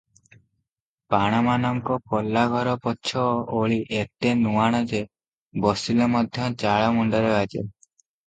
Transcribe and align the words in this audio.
ପାଣମାନଙ୍କ 1.13 1.97
ପଲାଘର 2.13 2.73
ପଛ 2.85 3.25
ଓଳି 3.59 3.77
ଏତେ 3.99 4.33
ନୁଆଣ 4.41 4.81
ଯେ, 4.95 5.01
ବସିଲେ 5.67 6.09
ମଧ୍ୟ 6.15 6.49
ଚାଳ 6.65 6.89
ମୁଣ୍ଡରେ 6.97 7.31
ବାଜେ। 7.37 7.63